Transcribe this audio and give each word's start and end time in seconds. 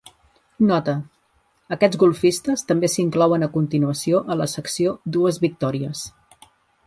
Nota: 0.69 0.93
Aquests 1.75 1.99
golfistes 2.03 2.63
també 2.71 2.89
s'inclouen 2.93 3.47
a 3.47 3.51
continuació 3.59 4.23
a 4.33 4.39
la 4.41 4.49
secció 4.57 4.95
"Dues 5.19 5.41
victòries". 5.47 6.05